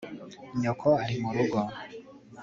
nyoko 0.59 0.89
ari 1.03 1.15
murugo 1.23 1.59